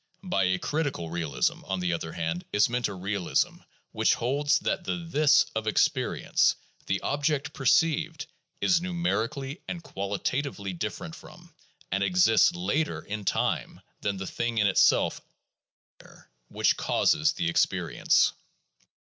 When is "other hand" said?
1.93-2.43